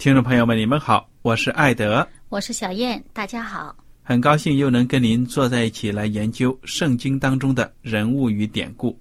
[0.00, 8.98] 听众朋友们，你们好，我是艾德，我是小燕，大家好，很高兴又能跟您坐在一起来研究圣经当中的人物与典故。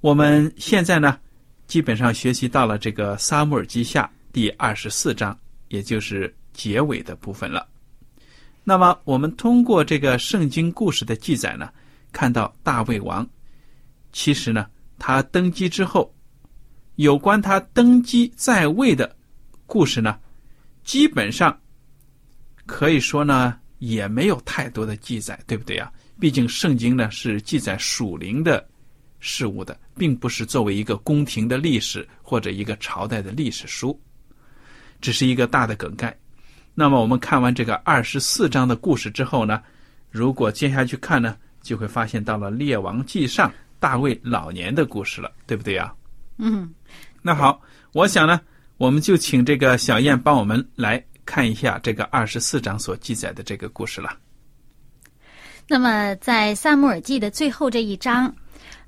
[0.00, 1.18] 我们现在呢，
[1.66, 7.68] 基本上学习到了这个撒母耳记下第二十四章，也就是结尾的部分了。
[8.62, 11.68] 那么，我们通过这个圣经故事的记载呢，
[12.10, 13.28] 看到大卫王，
[14.14, 14.66] 其实呢，
[14.98, 16.10] 他登基之后，
[16.94, 19.14] 有关他登基在位的。
[19.74, 20.16] 故事呢，
[20.84, 21.60] 基本上
[22.64, 25.92] 可以说呢，也没有太多的记载，对不对啊？
[26.20, 28.64] 毕竟圣经呢是记载属灵的
[29.18, 34.00] 事物的，并不是作为一个宫廷的历史或者一个朝代的历史书，
[35.00, 36.16] 只是一个大的梗概。
[36.72, 39.60] 那么我们看完这个二十四章的故事之后呢，
[40.08, 45.92] 如果接下去看呢，就会发现到了列王记上大卫老年的故事了，对不对啊？
[46.38, 46.72] 嗯，
[47.22, 47.60] 那好，
[47.90, 48.40] 我想呢。
[48.76, 54.10] 我们就请这个小燕帮我们来看一下这个二十四章所记载的这个故事了。
[55.68, 58.34] 那么，在《萨姆尔记》的最后这一章，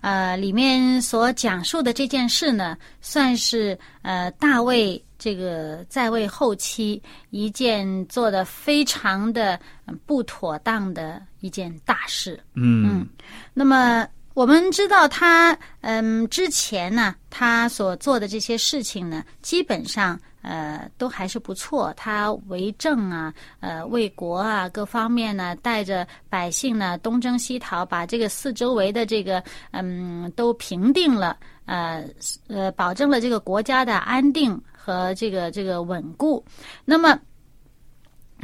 [0.00, 9.58] 呃，里面所讲述的这件事呢，算是呃大卫这个在位后期一件做的非常的
[10.04, 12.38] 不妥当的一件大事。
[12.54, 13.06] 嗯，
[13.54, 14.06] 那么。
[14.36, 21.90] 我们知道他，嗯，之前呢，他所做的这些事情呢，基本上，呃，都还是不错。
[21.96, 32.04] 他为政啊，呃，为国啊，各方面呢，带着百姓呢，东征西讨，把这个四周围的这个，嗯，都平定了，呃，
[32.48, 36.44] 呃，保证了这个国家的安定和这个这个稳固。
[36.84, 37.18] 那么，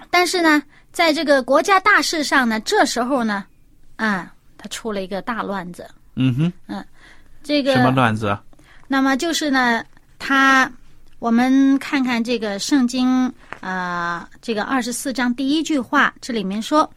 [0.08, 3.44] 但是呢，在这个国家大事上呢，这时候呢，
[3.96, 4.32] 啊。
[4.62, 5.84] 他出了一个大乱子。
[6.14, 6.84] 嗯哼，嗯，
[7.42, 8.38] 这个什么乱子？
[8.86, 9.84] 那么就是呢，
[10.20, 10.70] 他
[11.18, 16.88] 我们看看这个圣经呃，这个二十四章第一句话，这里面说，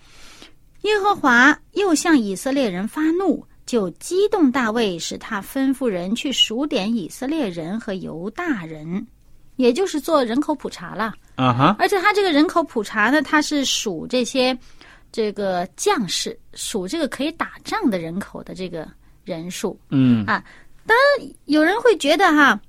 [0.81, 9.07] 耶和华又向以色列人发怒，就激动大卫，使他吩咐人去数点以色列人和犹大人，
[9.55, 11.13] 也就是做人口普查了。
[11.35, 11.75] 啊哈！
[11.79, 14.55] 而且他这个人口普查呢，他是数这些。
[15.15, 18.85] 这个将士数这个可以打仗的人口的这个
[19.23, 20.25] 人数，嗯。
[20.25, 20.43] 啊，
[20.85, 22.59] 当然有人会觉得哈，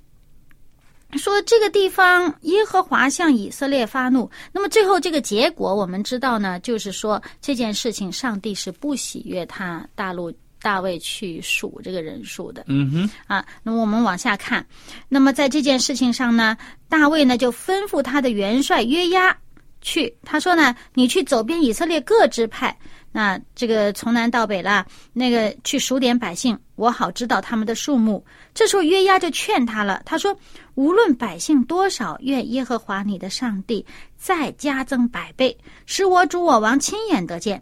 [1.17, 13.09] 说这个地方耶和华向以色列发怒，那么最后这个结果我们知道呢，就是说这件事情上帝是不喜悦他大陆大卫去数这个人数的，嗯哼。
[13.27, 14.65] 啊，那么我们往下看，
[15.09, 16.55] 那么在这件事情上呢，
[16.87, 19.37] 大卫呢就吩咐他的元帅约押。
[19.81, 22.77] 去，他说呢，你去走遍以色列各支派，
[23.11, 28.23] 那这个从南到北啦，那个去数点百姓，我好知道他们的数目。
[28.53, 30.37] 这时候约押就劝他了，他说：
[30.75, 33.85] 无论百姓多少，愿耶和华你的上帝
[34.17, 37.61] 再加增百倍，使我主我王亲眼得见。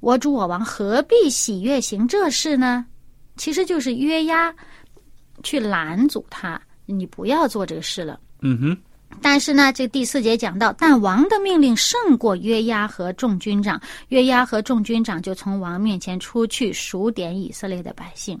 [0.00, 2.86] 我主我王何必喜悦行这事呢？
[3.36, 4.54] 其实就是约押
[5.42, 8.20] 去拦阻他，你不要做这个事了。
[8.42, 8.76] 嗯哼。
[9.22, 18.38] 但是呢，这第四节讲到，但王的命令胜过约押和众军长，约押和众军长就从王面前出去数点以色列的百姓，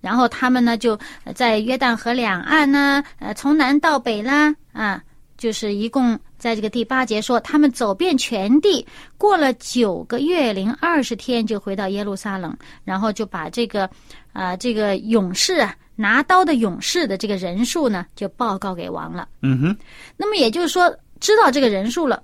[0.00, 0.98] 然后他们呢就
[1.34, 5.02] 在约旦河两岸呢，呃，从南到北啦，啊，
[5.38, 13.88] 就是一共在这个第八节说，他们走遍全地，过了九个月零二十天，就回到耶路撒冷，然后就把这个，
[14.32, 15.74] 啊，这个勇士啊。
[16.00, 19.28] 拿刀的勇士的这个人数呢，就报告给王了。
[19.42, 19.76] 嗯哼，
[20.16, 20.88] 那么也就是说，
[21.20, 22.22] 知道这个人数了。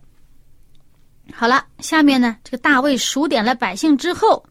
[1.31, 4.43] 好了，下面呢，这个大卫数点了百姓之后，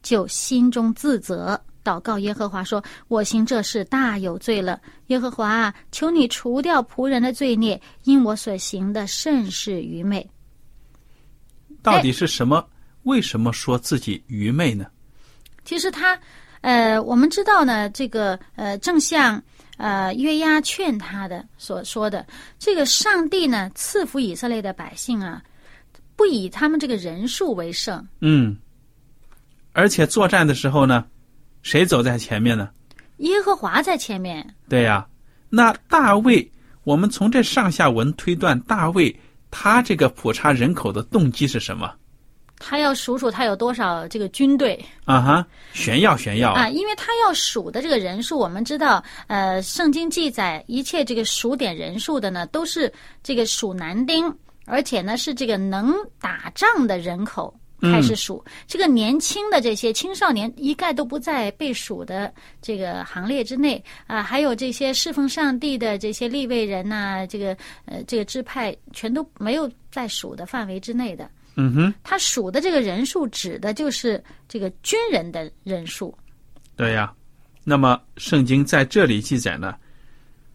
[0.00, 4.80] 就心中自责，祷告耶和华说：“我行这事大有罪了。
[5.08, 10.24] 耶和华啊，求你除掉仆人的罪孽，因我所行的甚是愚昧。”
[11.82, 12.64] 到底是什么？
[13.02, 14.86] 为什么说自己愚昧呢？
[15.64, 16.16] 其实他。
[16.60, 19.42] 呃，我们知道呢，这个呃，正像
[19.78, 22.26] 呃约押劝他的所说的，
[22.58, 25.42] 这个上帝呢赐福以色列的百姓啊，
[26.16, 28.06] 不以他们这个人数为胜。
[28.20, 28.56] 嗯，
[29.72, 31.04] 而且作战的时候呢，
[31.62, 32.68] 谁走在前面呢？
[33.18, 34.46] 耶和华在前面。
[34.68, 35.06] 对呀，
[35.48, 36.50] 那大卫，
[36.84, 39.14] 我们从这上下文推断，大卫
[39.50, 41.94] 他这个普查人口的动机是什么？
[42.60, 46.68] 他要数数他有多少这个军队啊哈，炫耀炫耀啊！
[46.68, 52.92] 因为他要数的这个人数，我们知道，呃，圣经记载一切这个数点人数的呢，都是
[53.22, 54.32] 这个数男丁，
[54.66, 62.30] 而且呢是这个能打仗的人口开始数，这个年轻的这些青少年一概都不在被数的
[62.60, 71.26] 这个行列之内啊，还有这些侍奉上帝的这些立位人呐，这个呃这个支派全都没有在数的范围之内的。
[71.56, 76.16] 嗯哼，他数的这个人数指的就是这个军人的人数。
[76.76, 77.12] 对呀，
[77.64, 79.74] 那么圣经在这里记载呢，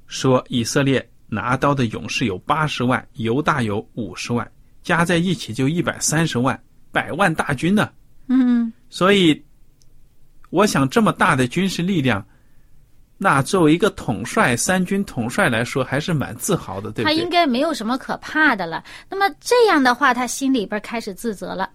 [0.08, 4.50] 说以色列拿刀的勇士有八十万，犹大有五十万，
[4.82, 6.60] 加在一起就一百三十万，
[6.92, 7.92] 百万大军呢。
[8.28, 9.44] 嗯，所以
[10.50, 12.26] 我想这么大的军事力量。
[13.18, 17.04] 那作为一个统帅、三军统帅来说，还是蛮自豪的，对不对？
[17.06, 18.84] 他应该没有什么可怕的了。
[19.10, 21.70] 那么这样的话，他心里边开始自责了。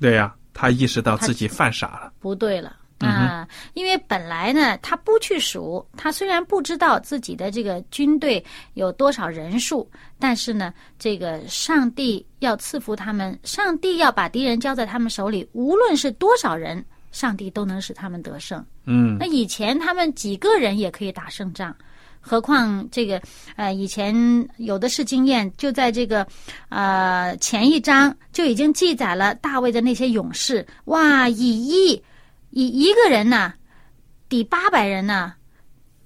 [0.00, 2.12] 对呀，他意识到自己犯傻了。
[2.18, 3.46] 不对了啊！
[3.74, 16.84] 因为本来呢，他不去数，他虽然不知道自己的这个军队有多少人数，但是呢，这个上帝要赐福他们，上帝要把敌人交在他们手里，无论是多少人。
[17.16, 18.62] 上帝都能使他们得胜。
[18.84, 21.74] 嗯，那以前他们几个人也可以打胜仗，
[22.20, 23.18] 何况这个
[23.56, 24.14] 呃，以前
[24.58, 25.50] 有的是经验。
[25.56, 26.26] 就在这个
[26.68, 32.02] 呃前一章就已经记载了大卫的那些勇士，哇，以一
[32.50, 33.54] 以一个人呢
[34.28, 35.32] 抵八百人呢，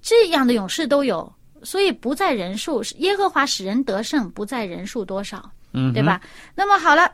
[0.01, 1.31] 这样的勇士都有。
[1.65, 6.21] 所以不在人数，耶和华使人得胜，不在人数多少，嗯，对吧？
[6.55, 7.11] 那么好了，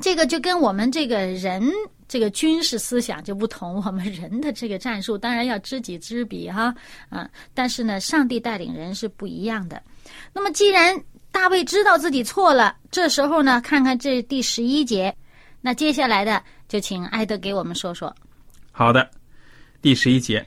[0.00, 1.70] 这个就跟我们这个人。
[2.10, 6.74] 这个军事思想就不同，我们人的这个战术当然要知己知彼哈，
[7.08, 9.80] 啊，但是呢，上帝带领人是不一样的。
[10.32, 15.16] 那么，既然大卫知道自己错了，这时候呢，看看这第十一节，
[15.60, 18.12] 那接下来的就请艾德给我们说说。
[18.72, 19.08] 好的，
[19.80, 20.44] 第十一节，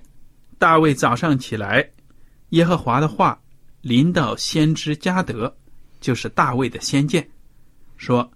[0.60, 1.90] 大卫早上起来，
[2.50, 3.42] 耶和华的话
[3.80, 5.56] 临到先知加德，
[6.02, 7.26] 就是大卫的先见，
[7.96, 8.30] 说：“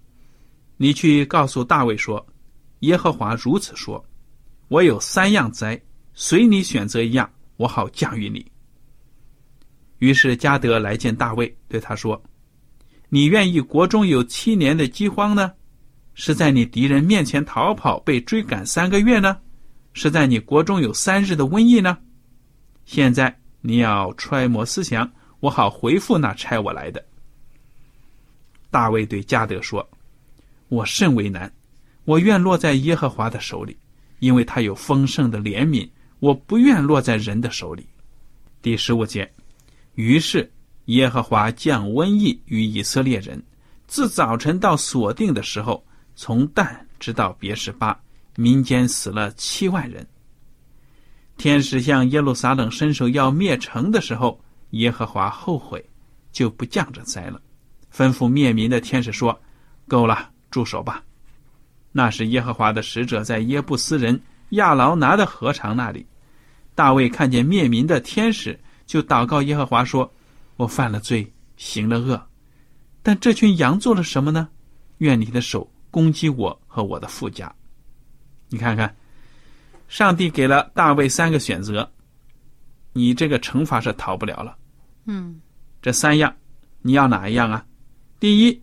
[0.78, 2.26] 你去告诉大卫说。”
[2.80, 4.04] 耶和华如此说
[4.68, 5.80] ：“我有三样灾，
[6.14, 8.44] 随你选择一样，我好降于你。”
[9.98, 12.22] 于是加德来见大卫，对他说
[13.10, 15.52] ：“你愿意国中有七年的饥荒呢？
[16.14, 19.38] 是在你敌人面前逃跑被追赶三个月呢？
[19.92, 21.98] 是在你国中有三日的瘟疫呢？
[22.84, 25.10] 现在你要揣摩思想，
[25.40, 27.04] 我好回复那差我来的。”
[28.70, 29.88] 大卫对加德说
[30.68, 31.52] ：“我甚为难。”
[32.08, 33.76] 我愿落在耶和华的手里，
[34.20, 35.86] 因为他有丰盛的怜悯。
[36.20, 37.86] 我不愿落在人的手里。
[38.62, 39.30] 第十五节，
[39.94, 40.50] 于是
[40.86, 43.44] 耶和华降瘟疫于以色列人，
[43.86, 45.84] 自早晨到锁定的时候，
[46.16, 48.00] 从旦直到别是巴，
[48.36, 50.06] 民间死了七万人。
[51.36, 55.84] 天使向耶路撒冷伸手要灭城的时候，耶和华后悔，
[56.32, 57.38] 就不降这灾了，
[57.94, 59.38] 吩咐灭民的天使说
[59.86, 61.04] ：“够了，住手吧。”
[61.98, 66.06] 那是耶和华的使者在耶布斯人亚劳拿的河场那里，
[66.72, 70.08] 大卫看见灭民的天使，就祷告耶和华说
[70.54, 72.24] ：“我犯了罪，行了恶，
[73.02, 74.48] 但这群羊做了什么呢？
[74.98, 77.52] 愿你的手攻击我和我的富家。”
[78.48, 78.94] 你看看，
[79.88, 81.90] 上帝给了大卫三个选择，
[82.92, 84.56] 你这个惩罚是逃不了了。
[85.06, 85.40] 嗯，
[85.82, 86.32] 这三样，
[86.80, 87.66] 你要哪一样啊？
[88.20, 88.62] 第一，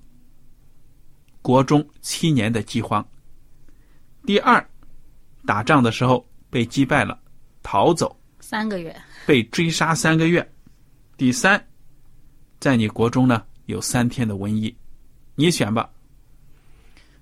[1.41, 3.03] 国中七年的饥荒；
[4.25, 4.65] 第二，
[5.45, 7.19] 打仗的时候被击败了，
[7.61, 8.15] 逃走。
[8.39, 10.41] 三个月，被追杀三个月；
[11.15, 11.63] 第三，
[12.59, 14.75] 在你国中呢有三天的瘟疫，
[15.35, 15.89] 你选吧。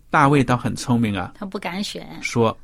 [0.09, 2.57] 大卫倒很聪明啊，他不敢选，说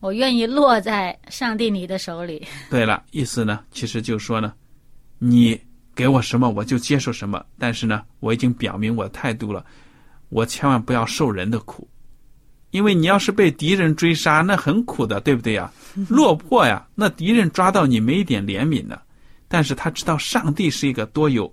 [0.00, 2.46] 我愿意落在上帝你的手里。
[2.70, 4.54] 对了，意思呢，其实就说呢，
[5.18, 5.60] 你
[5.94, 9.64] 给我什么我就接受什么，但是呢，我已经表明我的态度了，
[10.28, 11.86] 我千万不要受人的苦，
[12.70, 15.72] 因为你要是被敌人追杀，那很苦的，对不对呀？
[16.08, 19.00] 落魄呀，那敌人抓到你没一点怜悯的，
[19.48, 21.52] 但是他知道上帝是一个多有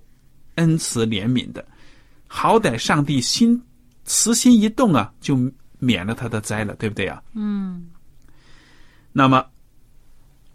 [0.56, 1.66] 恩慈怜悯的，
[2.26, 3.60] 好歹上帝心
[4.04, 5.36] 慈心一动啊，就
[5.78, 7.22] 免了他的灾了，对不对呀？
[7.34, 7.88] 嗯，
[9.12, 9.44] 那么，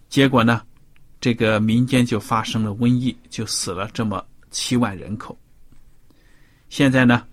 [0.10, 0.62] 结果呢？
[1.20, 5.38] 这个民间就发生了瘟疫，就死了这么七万人口。
[6.68, 7.26] 现在呢，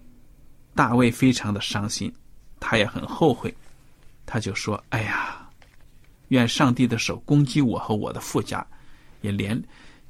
[0.77, 2.13] 大卫非常的伤心，
[2.61, 3.53] 他也很后悔，
[4.27, 5.49] 他就说：“哎呀，
[6.29, 8.65] 愿上帝的手攻击我和我的富家，
[9.23, 9.61] 也连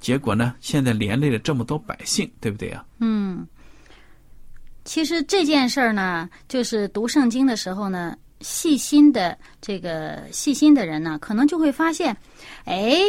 [0.00, 3.47] 结果呢，现在连累了这么多百姓，对不对啊？”嗯，
[4.85, 12.16] 其实这件事儿呢，就是读圣经的时候呢，细心的这个细心的人呢，可能就会发现，
[12.64, 13.00] 哎，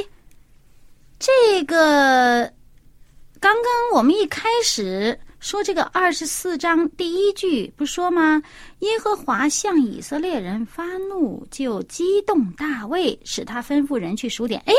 [1.20, 2.46] 这个
[3.40, 8.42] 刚刚我们一开始说这个二十四章第一句不说吗？
[8.80, 14.62] 耶和华向以色列人发怒，就激动大卫，使他吩咐人去数点。
[14.68, 14.74] 哎，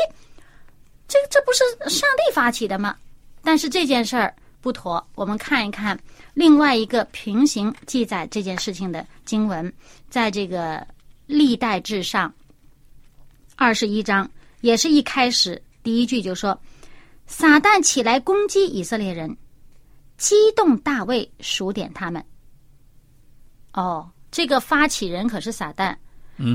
[1.08, 2.96] 这这不是上帝发起的吗？
[3.42, 5.98] 但是这件事儿不妥，我们看一看
[6.32, 9.70] 另外一个平行记载这件事情的经文，
[10.08, 10.86] 在这个
[11.26, 12.32] 历代志上
[13.56, 16.56] 二十一章，也是一开始第一句就说
[17.26, 19.36] ：“撒旦起来攻击以色列人，
[20.22, 22.24] 激动大卫数点他们。”
[23.74, 25.96] 哦，这个发起人可是撒旦。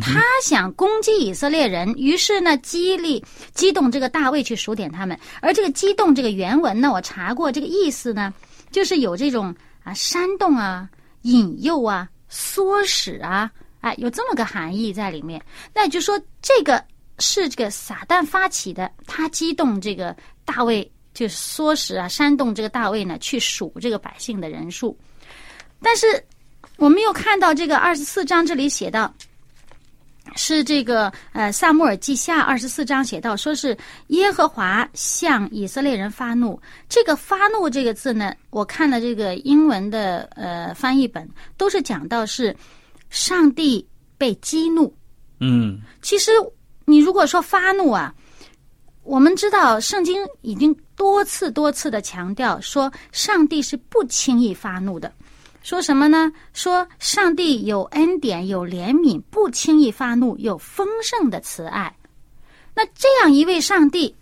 [0.01, 5.17] 他想攻击以色列人，于是呢，激励、激动这个大卫去数点他们。
[5.41, 8.33] 而这个激动这个原文呢，我查过，这个意思呢，
[8.71, 10.89] 就是有这种啊煽动啊、
[11.23, 15.41] 引诱啊、唆使啊，哎，有这么个含义在里面。
[15.73, 16.83] 那就说这个
[17.19, 24.95] 是这个撒旦发起的，他激动这个大卫，就唆使啊、煽动这个大卫呢去数这个百姓的人数。
[25.81, 26.05] 但是
[26.75, 29.11] 我们又看到这个二十四章这里写到。
[30.35, 33.75] 是这个呃，《萨穆尔记下》二十四章写到，说是
[34.07, 36.61] 耶和华向以色列人发怒。
[36.89, 42.53] 这个“发怒”这个字呢，我看了这个英文的呃翻译本，都是讲到是
[43.09, 44.93] 上帝被激怒。
[45.39, 46.31] 嗯，其实
[46.83, 48.13] 你如果说发怒啊，
[49.07, 55.09] 我们知道圣经已经多次多次的强调说，上帝是不轻易发怒的。
[55.63, 56.29] 说什么呢？
[56.53, 61.95] 说上帝有恩典，有怜悯，不轻易发怒，有丰盛的慈爱。
[62.75, 64.13] 那这样一位上帝，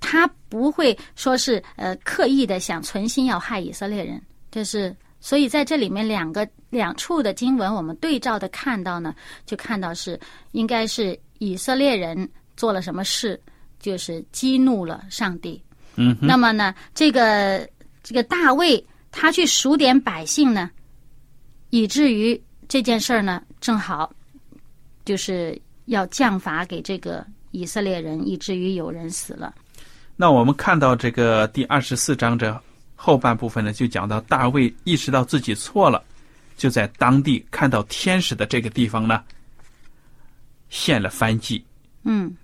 [0.00, 4.20] 他不会说是呃刻意的想存心要害以色列人。
[4.50, 10.18] 这是所以在这里面两个两处的经文，我们对照的看到呢，就看到是
[10.52, 12.26] 应该是以色列人
[12.58, 13.40] 做了什么事，
[13.80, 15.58] 就是激怒了上帝。
[15.96, 17.66] 嗯，那么呢，这个
[18.02, 18.84] 这个大卫。
[19.10, 20.70] 他去数点百姓呢，
[21.70, 24.12] 以至于这件事儿呢，正好
[25.06, 29.52] 就是要降罚给这个以色列人，以至于有人死了。
[30.14, 32.62] 那我们看到这个第二十四章这
[32.94, 36.04] 后半部分呢，就讲到大卫意识到自己错了，
[36.58, 39.24] 就在当地看到天使的这个地方呢，
[40.68, 41.64] 献了燔祭。
[42.04, 42.36] 嗯，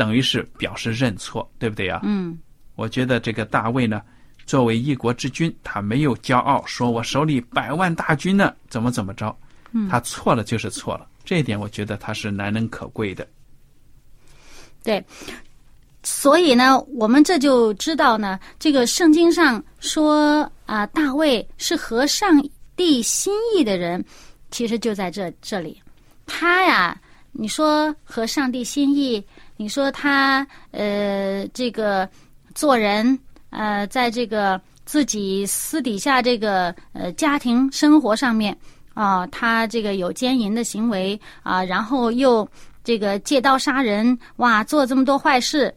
[0.00, 2.00] 等于是表示认错，对不对呀？
[2.04, 2.38] 嗯，
[2.74, 4.00] 我觉得这个大卫呢。
[4.46, 9.36] 作为一国之君，他没有骄傲，说我手里百万大军呢，怎么怎么着？
[9.90, 13.28] 他错了就是错了，这一点我觉得他是难能可贵的。
[14.82, 15.04] 对，
[16.02, 22.42] 所以呢，我们这就知道呢，这个圣经上说啊，大卫是合上
[22.74, 24.02] 帝心意的人，
[24.50, 25.80] 其实就在这这里。
[26.26, 26.98] 他呀，
[27.32, 29.24] 你说合上帝心意，
[29.56, 32.08] 你说他呃，这个
[32.54, 33.18] 做人。
[33.52, 38.56] 呃，在这个自己私底下这个呃家庭生活上面
[38.94, 42.48] 啊，他这个有奸淫的行为啊，然后又
[42.84, 45.74] 这个借刀杀人，哇，做这么多坏事。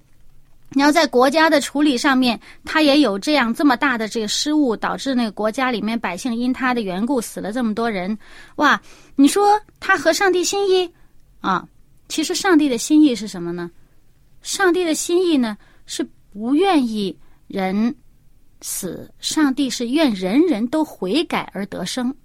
[0.70, 8.16] 然后在国家的处理上面，他也有这样这么大的这个失误，导致那个国家里面百姓因他的缘故死了这么多人。
[8.58, 8.80] 哇，
[9.16, 10.88] 你说他合上帝心意
[11.44, 11.68] 啊？
[12.08, 13.70] 其实上帝的心意是什么呢？
[14.42, 17.16] 上帝的心意呢是不愿意。
[17.48, 17.94] 人
[18.62, 22.16] 死，上帝是愿人人都悔改而得生。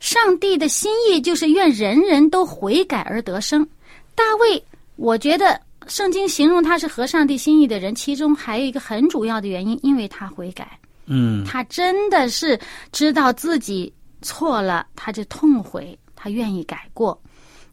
[0.00, 3.66] 上帝的心意就是愿人人都悔改而得生。
[4.14, 4.62] 大卫，
[4.96, 10.78] 我觉得圣经形容他是合上帝心意的人，其中还有一个很主要的原因，因为他悔改。
[11.06, 12.58] 嗯他真的是
[12.92, 13.90] 知道自己
[14.20, 17.18] 错了，他就痛悔，他愿意改过。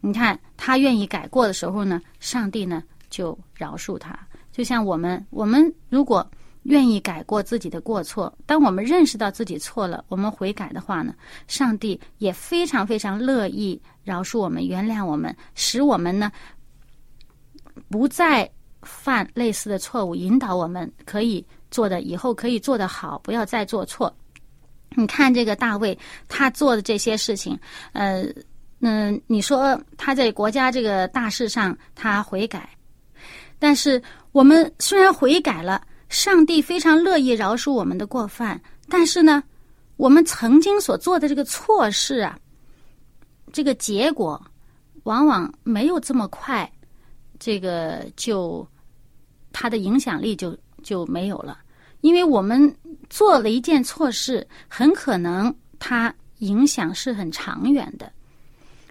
[0.05, 4.19] 你看，他愿意改过的时候呢，上帝呢就饶恕他。
[4.51, 6.29] 就像我们，我们如果
[6.63, 11.15] 愿意改过自己的过错，当我们认识到自己错了，我们悔改的话呢，
[11.47, 16.29] 上帝也非常非常乐意饶恕我们、原谅我们，使我们呢
[17.89, 18.49] 不再
[18.81, 24.13] 犯类似的错误，引导我们可以做的以后可以做得好，不要再做错。
[24.95, 27.57] 你看这个大卫，他做的这些事情，
[27.93, 28.25] 呃，
[28.85, 32.69] 嗯，你说他在国家这个大事上他悔改，
[33.57, 34.01] 但是
[34.33, 39.41] 我们虽然悔改了，上帝非常乐意饶恕我们的过犯，但是呢，
[39.95, 42.37] 我们曾经所做的这个错事啊，
[43.53, 44.45] 这个结果
[45.03, 46.69] 往往没有这么快，
[47.39, 48.67] 这个就
[49.53, 51.57] 它的影响力就就没有了。
[52.01, 52.75] 因为我们
[53.09, 58.11] 做了一件错事，很可能它影响是很长远的。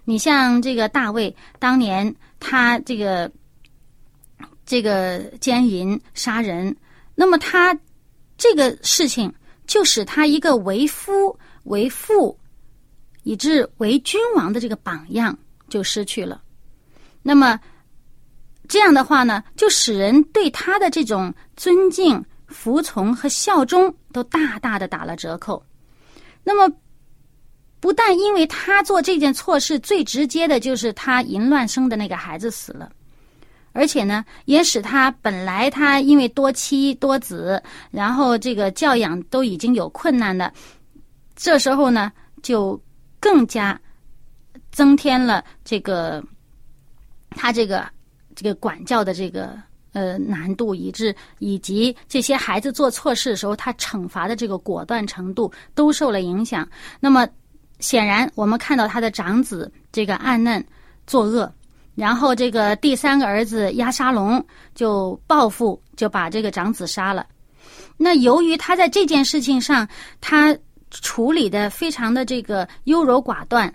[0.05, 3.31] 你像这个大卫当年，他这个
[4.65, 6.77] 这个奸淫杀人，
[7.15, 7.79] 那么他
[8.37, 9.33] 这个事情
[9.67, 12.39] 就使他一个为夫为父，
[13.23, 16.43] 以致为君王的这个榜样就失去了。
[17.23, 17.59] 那么
[18.69, 22.25] 这样的话呢，就使人对他的这种尊敬。
[22.49, 25.65] 服从和效忠都大大的打了折扣。
[26.45, 26.77] 那么，
[27.83, 32.89] 不但因为他做这件错事最直接的就是他淫乱生的那个孩子死了，
[33.73, 37.61] 而且呢，也使他本来他因为多妻多子，
[37.91, 40.53] 然后这个教养都已经有困难的，
[41.35, 42.81] 这时候呢，就
[43.19, 43.79] 更加
[44.71, 46.23] 增添了这个
[47.31, 47.85] 他这个
[48.37, 49.59] 这个管教的这个。
[49.95, 56.66] 呃，难度以致以及这些孩子做错事的时候，他惩罚的这个果断程度都受了影响。
[56.99, 57.29] 那么，
[57.83, 60.64] 显然我们看到他的长子这个暗嫩
[61.07, 61.53] 作恶，
[61.95, 64.42] 然后这个第三个儿子押沙龙
[64.75, 67.27] 就报复，就把这个长子杀了。
[67.99, 69.87] 那由于他在这件事情上，
[70.23, 70.57] 他
[70.90, 73.71] 处理的非常的这个优柔寡断。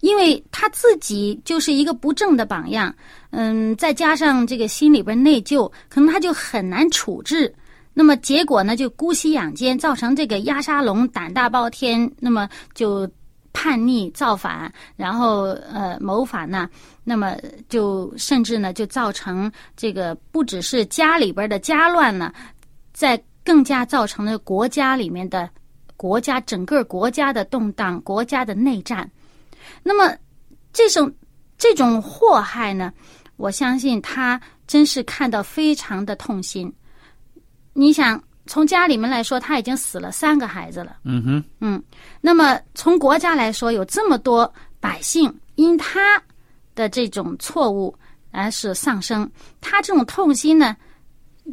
[0.00, 2.94] 因为他自己就是一个不正的榜样，
[3.30, 7.52] 嗯，再加上这个心里边内疚，可能他就很难处置。
[7.94, 13.10] 那么结果呢，就姑息养奸，造成这个压沙龙胆大包天，那么就
[13.58, 16.68] 叛逆造反，然后呃谋反呢，
[17.04, 17.34] 那么
[17.70, 22.30] 就甚至呢就造成这个不只是家里边的家乱呢，
[22.92, 25.48] 在更加造成了国家里面的
[25.96, 29.10] 国家整个国家的动荡，国家的内战。
[29.82, 30.14] 那么，
[30.70, 31.10] 这种
[31.56, 32.92] 这种祸害呢，
[33.36, 36.70] 我相信他真是看到非常的痛心。
[37.72, 40.96] 你想，从家里面来说，他已经死了三个孩子了。
[41.04, 41.82] 嗯哼，嗯，
[42.20, 46.22] 那么从国家来说，有这么多百姓因他
[46.74, 47.94] 的这种错误
[48.30, 49.28] 而是丧生，
[49.60, 50.76] 他这种痛心呢，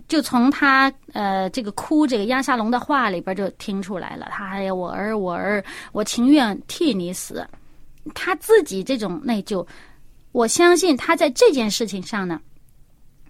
[0.08, 4.27] 就从他呃这个哭这个亚沙龙的话里边就听出来了。
[4.32, 7.45] 他哎呀，我儿，我儿，我情愿替你死。
[8.13, 9.65] 他自己这种内疚，
[10.34, 12.39] 我相信他在这件事情上呢，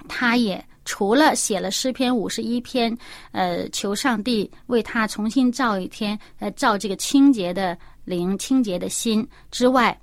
[0.08, 2.96] 他也除了写了诗篇五十一篇，
[3.32, 9.98] 呃，求上帝为他重新造一天，呃，造这个清洁的灵、清洁的心之外，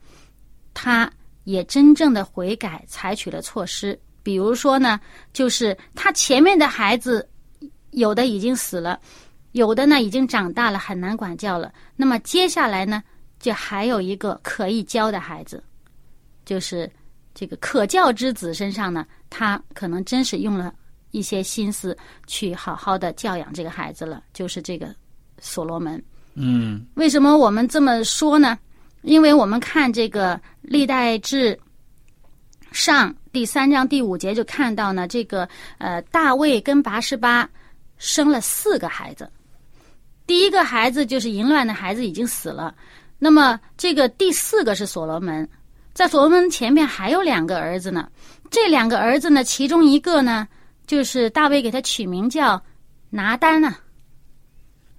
[0.74, 1.10] 他
[1.44, 3.98] 也真正的悔改，采取了措施。
[4.22, 5.00] 比如说呢，
[5.32, 7.28] 就是他前面的孩子，
[7.90, 9.00] 有的已经死了，
[9.52, 11.72] 有的呢已经长大了，很难管教了。
[11.96, 13.02] 那么接下来呢？
[13.38, 15.64] 就还有一个可以教的孩子，
[16.44, 16.90] 就是
[17.34, 20.74] 这个可教之子身上呢，他可能真是用了
[21.12, 24.22] 一些心思去好好的教养这个孩子了。
[24.34, 24.94] 就是这个
[25.38, 26.02] 所罗门。
[26.34, 28.58] 嗯，为什么我们这么说呢？
[29.02, 31.58] 因为我们看这个历代志
[32.70, 37.48] 上第三章第五节就看到呢，这个呃大卫跟拔示巴
[37.96, 39.30] 生了四个孩子，
[40.26, 42.74] 第一个孩子就是淫乱的孩子已经死了。
[43.18, 45.48] 那么，这个第四个是所罗门，
[45.92, 48.08] 在所罗门前面还有两个儿子呢。
[48.50, 50.46] 这两个儿子呢，其中一个呢，
[50.86, 52.60] 就是大卫给他取名叫
[53.08, 53.74] 拿丹呢。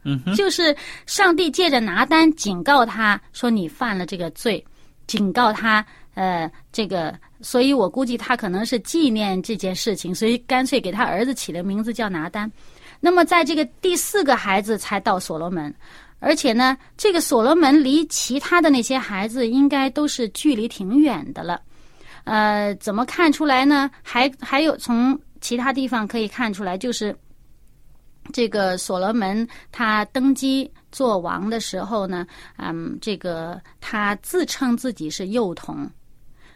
[0.03, 4.65] 嗯哼，就是上帝借着拿丹警告他说：“你犯了这个罪，
[5.05, 12.51] 警告他。”呃，这个，所以我估计他可能是纪念这件事情，所以干脆给他儿子起了名字叫拿丹。
[12.99, 15.73] 那么在这个第四个孩子才到所罗门，
[16.19, 21.61] 而且呢，这个所罗门离其他的那些孩子应该都是距离挺远的了。
[22.23, 23.89] 呃，怎么看出来呢？
[24.03, 27.15] 还还有从其他地方可以看出来，就是
[28.31, 32.25] 这个所罗门他登基做王的时候呢，
[32.57, 35.89] 嗯，这个他自称自己是幼童，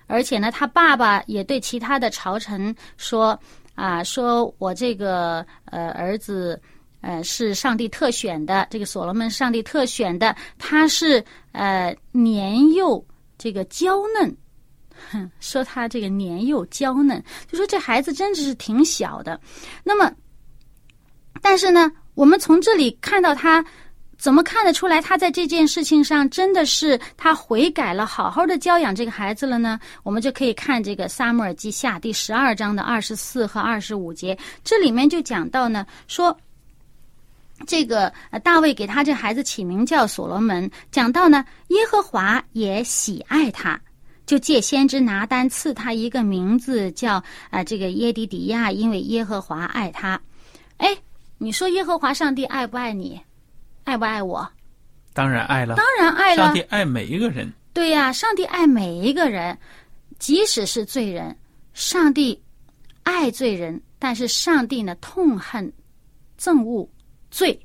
[0.06, 3.38] 而且呢，他爸爸也对其他的朝臣说
[3.74, 6.62] 啊，说我这个呃儿子
[7.02, 13.04] 呃是上帝特选的，这个所罗门上帝特选的，他是呃年幼
[13.38, 14.38] 这个娇嫩。
[15.12, 19.40] 哼， 说他这个年幼娇嫩，就说这孩子真的是挺小的。
[19.84, 20.12] 那么，
[21.42, 23.64] 但是呢，我们从这里看到他，
[24.18, 29.80] 怎么看得出来他在这件事情上真的是他悔改了，好好的教养这个孩子了呢？
[30.04, 36.36] 我们就可以看这个《撒母耳记下》第十二章的二十四和二十五节，这里面就讲到呢，说
[37.68, 38.12] 这个
[38.44, 43.80] 大卫给他这孩子起名叫所罗门，讲到呢，耶和华也喜爱他。
[44.26, 50.20] 就借先知拿单赐他一个名字，叫啊这个耶迪迪亚，因为耶和华爱他。
[50.78, 50.98] 哎，
[51.38, 53.22] 你说耶和华上帝爱不爱你？
[53.84, 54.48] 爱不爱我？
[55.14, 56.46] 当然爱了，当然爱了。
[56.46, 57.52] 上帝爱每一个人。
[57.72, 59.58] 对呀，上帝爱每一个人，
[60.18, 61.38] 即使是罪人，
[61.74, 62.42] 上帝
[63.04, 65.72] 爱罪人，但是上帝呢痛恨
[66.40, 66.90] 憎恶
[67.30, 67.60] 罪，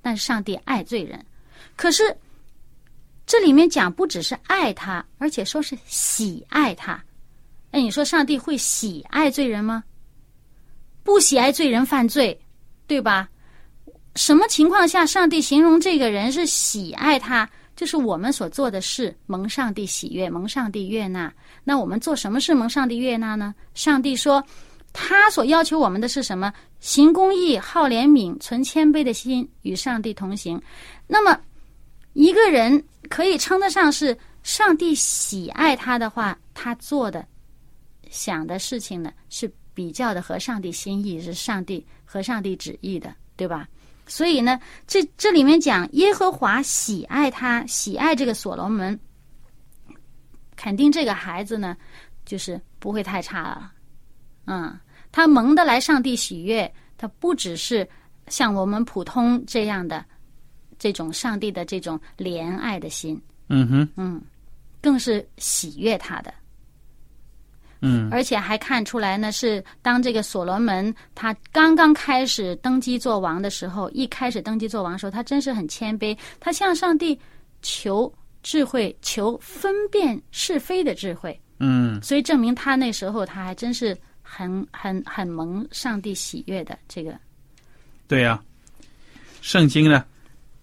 [0.00, 1.24] 但是上帝爱罪人。
[1.76, 2.16] 可是。
[3.32, 7.02] 这里面讲不只是爱他，而且说是喜爱他。
[7.70, 9.82] 哎，你说上帝会喜爱罪人吗？
[11.02, 12.38] 不喜爱罪人犯罪，
[12.86, 13.26] 对吧？
[14.16, 17.48] 什么情况下上帝形容这个人是喜爱他？
[17.74, 21.32] 就是我们所做的事蒙上帝喜悦，蒙上帝悦纳。
[21.64, 23.54] 那我们做什么事蒙上帝悦纳呢？
[23.72, 24.44] 上帝说，
[24.92, 26.52] 他所要求我们的是什么？
[26.80, 30.60] 行公义，好怜悯，存谦卑的心，与上帝同行。
[31.06, 31.34] 那么。
[32.14, 37.26] 一个人可以称得上是上帝喜爱他的话，他做的、
[38.10, 43.68] 想的事情呢，是比较的和上帝心意，是上帝和上帝旨意的，对吧？
[44.06, 48.98] 所以呢，这这里面讲耶和华喜爱他，喜爱这个所罗门，
[50.54, 51.76] 肯定这个孩子呢，
[52.26, 53.72] 就是不会太差了。
[54.46, 54.78] 嗯，
[55.12, 57.88] 他蒙得来上帝喜悦，他不只是
[58.26, 60.04] 像我们普通这样的。
[60.82, 63.16] 这种上帝的这种怜爱的心，
[63.48, 64.20] 嗯哼，嗯，
[64.80, 66.34] 更是喜悦他的，
[67.82, 77.16] 嗯，而且还看出来呢，是当这个所罗门他刚刚开始登基做王的时候，一开始登基做王的时候，他真是很谦卑，他向上帝
[77.62, 87.16] 求智慧，求分辨是非的智慧，嗯，所以证明他那时候他还真是很很很蒙上帝喜悦的这个，
[88.08, 88.42] 对呀，
[89.42, 90.04] 圣经呢。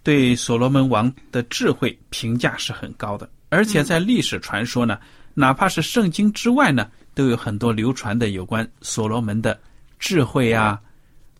[0.01, 4.97] 对所罗门王的智慧评价是很高的，而且在历史传说呢，
[5.33, 9.59] 哪怕是圣经之外呢，都有很多流传的有关所罗门的
[9.99, 10.79] 智慧啊，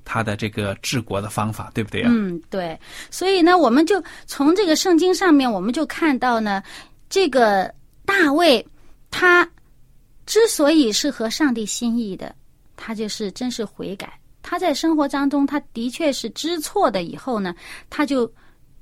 [0.04, 2.12] 他的这个治国的方法，对不对啊？
[2.13, 2.78] 嗯，对。
[3.10, 6.62] 所以呢，我们就从这个圣经上面，我们就看到呢，
[7.10, 7.74] 这个
[8.06, 8.63] 大卫
[9.10, 9.50] 他
[10.26, 12.36] 之所以是合上帝心意的，
[12.76, 14.19] 他就是真是悔改。
[14.43, 17.56] 他在生活当中，他的确是知错的，以后呢，
[17.89, 18.30] 他就。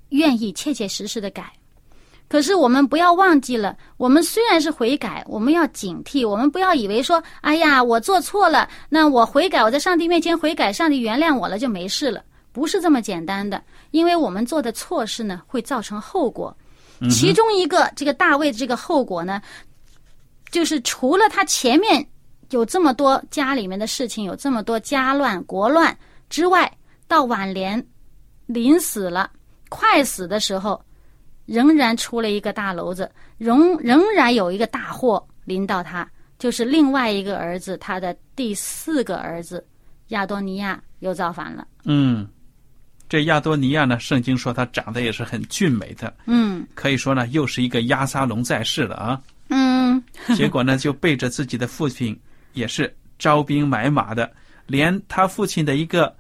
[0.10, 1.52] 愿意切切实实的改，
[2.30, 16.56] 可是我们不要忘记了，我们虽然是悔改，我们要警惕，我们不要以为说，哎呀，我做错了，那我悔改，我在上帝面前悔改，上帝原谅我了就没事了，不是这么简单的，因为我们做的错事呢，会造成后果。
[17.12, 19.42] 其中一个这个大卫的这个后果呢，
[20.52, 22.04] 就是除了他前面
[22.50, 25.96] 有这么多家里面的事情，有这么多家乱国乱
[26.30, 26.72] 之外，
[27.08, 27.86] 到晚年
[28.48, 29.30] 临死了。
[29.70, 30.84] 快死的时候，
[31.46, 39.66] 仍然出了一个大篓子，仍仍然有一个大祸临到他，就是另外一个儿子，他的第四个儿子
[40.10, 41.68] 亚多尼亚又造反了。
[41.86, 42.28] 嗯，
[43.10, 46.14] 这亚多尼亚呢，圣经说他长得也是很俊美的。
[46.26, 49.22] 嗯，可以说呢，又是一个亚撒龙在世了啊。
[49.50, 50.04] 嗯，
[50.36, 52.20] 结果呢，就背着自己的父亲，
[52.54, 54.30] 也是招兵买马的，
[54.66, 56.16] 连他父亲的一个。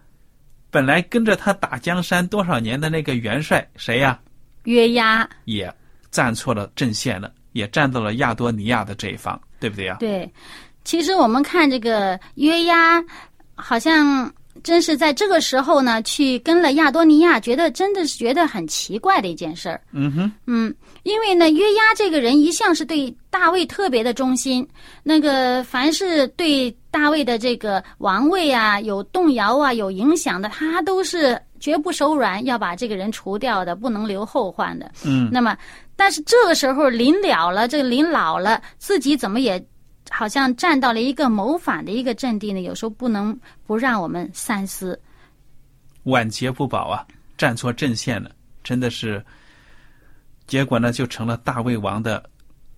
[0.77, 4.19] 本来跟着他打江山多少年的那个元帅谁呀？
[4.65, 5.73] 约押也
[6.11, 9.97] 站错了阵线了，也站到了亚多尼亚的这一方，对不对呀？
[9.99, 10.31] 对，
[10.83, 13.03] 其实我们看这个约押，
[13.55, 19.81] 好像真是在这个时候呢，去跟了亚多尼亚，觉得真的是觉得很奇怪的一件事儿。
[19.93, 24.67] 嗯哼，嗯，因为呢，约押这个人一向是对大卫特别的忠心，
[25.01, 26.71] 那个凡是对。
[26.97, 34.91] 大卫的这个王位啊有动摇啊有影响的，他都是绝不手软，要把这个人除掉的，不能留后患的。
[35.05, 35.55] 嗯那么，
[35.95, 39.63] 但是这个时候临了了，这个临老了，自己怎么也
[40.09, 42.61] 好像站到了一个谋反的一个阵地呢？
[42.61, 44.99] 有时候不能不让我们三思。
[46.05, 47.05] 晚节不保啊，
[47.37, 48.31] 站错阵线了，
[48.63, 49.23] 真的是，
[50.47, 52.27] 结果呢就成了大卫王的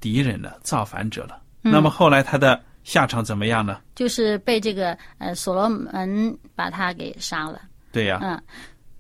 [0.02, 1.42] 敌人了，造反者了。
[1.64, 3.78] 嗯那么后来他的下场怎么样呢？
[3.94, 7.62] 就是被这个呃所罗门把他给杀了。
[7.92, 8.42] 对呀、嗯，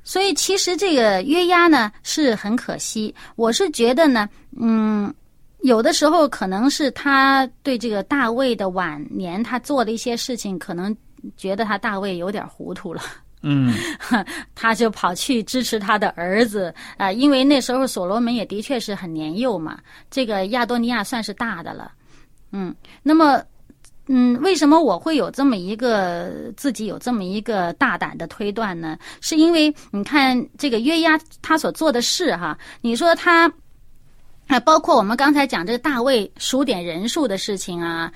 [0.03, 3.13] 所以其实这个约押呢是很可惜。
[3.35, 5.11] 我是觉得呢，嗯，
[5.61, 10.95] 有的时候可能是他对这个大卫的晚年，他做的一些事情，可能
[11.35, 13.01] 觉得他大卫有点糊涂了。
[13.41, 13.73] 嗯，
[14.53, 19.79] 他就跑去支持他的儿子啊、因为那时候所罗门也的确是很年幼嘛，
[20.11, 21.91] 这个亚多尼亚算是大的了，
[22.51, 23.43] 嗯，那么。
[24.11, 28.97] 嗯，为什么我会有这么一个自己有这么一个大胆的推断呢？
[29.21, 33.47] 是因为你看这个约押他所做的事哈，你说他，
[34.47, 38.11] 啊，包括我们刚才讲这个大卫数点人数的事情啊，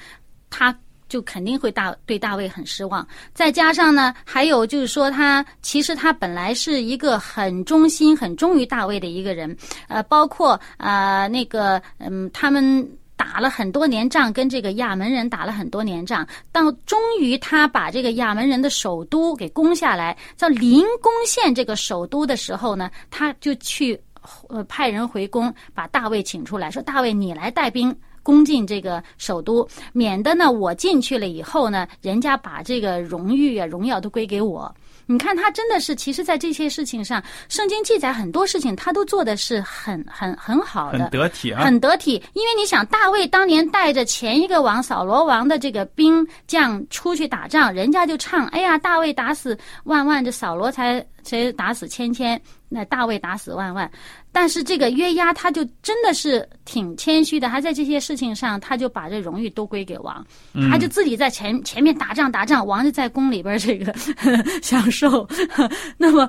[0.50, 0.76] 他
[1.08, 3.08] 就肯定会大对大卫很失望。
[3.36, 9.56] 再加上呢，还有就是说他其实他本来是一个很忠心、很忠于大卫的一个人，
[9.90, 12.84] 呃，包括呃那个嗯他们。
[13.16, 24.00] 打了很多年仗，跟这个亚门人打了很多年仗，到终于他把这个亚门人的首都给攻下来，叫临攻陷这个首都的时候呢，他就去
[24.48, 34.74] 呃派人回宫，把大卫请出来，说：“大卫，你来带兵。”攻进这个首都，免得呢我进去了以后呢，人家把这个荣誉啊、荣耀都归给我。
[35.06, 41.64] 你看他真的是，其实，在这些事情上，圣经记载很多事情，他都做的是很很很好的，很得体啊。
[41.64, 52.40] 很得体，因为你想，大卫当年带着前一个王扫罗王的这个兵将出去打仗，人家就唱：“哎呀，大卫打死万万，这扫罗才才打死千千，
[52.74, 53.90] 那大卫打死万万。”
[54.34, 60.26] 但是这个约押他就真的是挺谦虚的，他在这些事情上，他就把这荣誉都归给王，
[60.72, 63.94] 他就自己在前前面打仗打仗，王就在宫里边这个
[64.64, 65.28] 享受。
[65.98, 66.28] 那么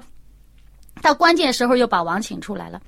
[1.01, 2.81] 到关键时候又把王请出来了。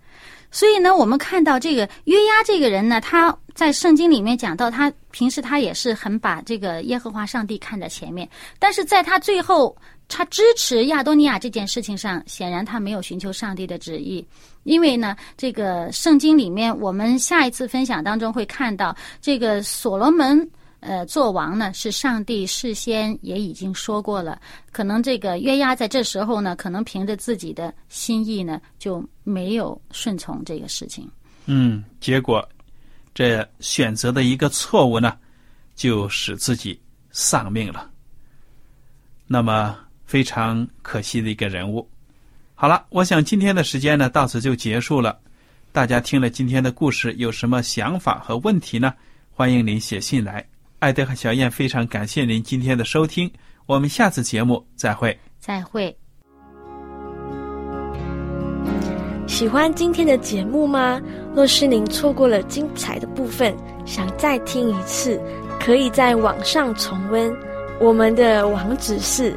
[0.50, 9.76] 所以呢，我们看到这个约押这个人呢，他在圣经里面讲到，他平时他也是很把这个耶和华上帝看在前面，但是在他最后
[10.08, 14.26] 他支持亚多尼亚这件事情上，显然他没有寻求上帝的旨意，
[14.64, 20.48] 因为呢，这个圣经里面我们下一次分享当中会看到，这个所罗门。
[20.80, 24.40] 呃，做王呢是上帝事先也已经说过了，
[24.70, 31.10] 可能这个约押在这时候呢，可能凭着自己的心意呢，就没有顺从这个事情。
[31.46, 32.46] 嗯，结果
[33.14, 35.16] 这选择的一个错误呢，
[35.74, 36.78] 就使自己
[37.10, 37.90] 丧命了。
[39.26, 41.86] 那么非常可惜的一个人物。
[42.54, 45.18] 好了，我想今天的时间呢到此就结束了。
[45.72, 48.94] 大家听了今天的故事，有什么想法和问题呢？
[49.30, 50.42] 欢迎您写信来。
[50.78, 53.30] 艾德和小燕非常感谢您今天的收听，
[53.66, 55.18] 我们下次节目再会。
[55.38, 55.94] 再会。
[59.26, 60.98] 喜欢今天的节目吗？
[61.34, 65.20] 若是您错过了精彩的部分，想再听一次，
[65.60, 67.30] 可以在网上重温。
[67.80, 69.36] 我们的网址是